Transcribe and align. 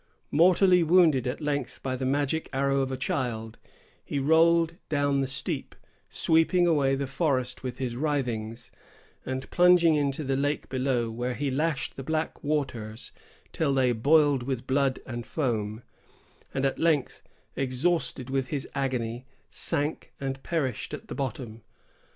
Mortally 0.31 0.81
wounded 0.81 1.27
at 1.27 1.41
length 1.41 1.79
by 1.83 1.95
the 1.95 2.07
magic 2.07 2.49
arrow 2.51 2.81
of 2.81 2.91
a 2.91 2.97
child, 2.97 3.59
he 4.03 4.17
rolled 4.17 4.77
down 4.89 5.21
the 5.21 5.27
steep, 5.27 5.75
sweeping 6.09 6.65
away 6.65 6.95
the 6.95 7.05
forest 7.05 7.61
with 7.61 7.77
his 7.77 7.95
writhings, 7.95 8.71
and 9.27 9.47
plunging 9.51 9.93
into 9.93 10.23
the 10.23 10.35
lake 10.35 10.69
below, 10.69 11.11
where 11.11 11.35
he 11.35 11.51
lashed 11.51 11.97
the 11.97 12.03
black 12.03 12.43
waters 12.43 13.11
till 13.53 13.75
they 13.75 13.91
boiled 13.91 14.41
with 14.41 14.65
blood 14.65 14.99
and 15.05 15.27
foam, 15.27 15.83
and 16.51 16.65
at 16.65 16.79
length, 16.79 17.21
exhausted 17.55 18.27
with 18.27 18.47
his 18.47 18.67
agony, 18.73 19.27
sank, 19.51 20.13
and 20.19 20.41
perished 20.41 20.95
at 20.95 21.09
the 21.09 21.13
bottom. 21.15 21.61